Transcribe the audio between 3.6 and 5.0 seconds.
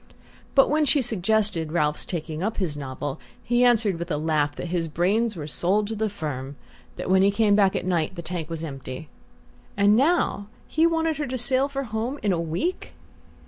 answered with a laugh that his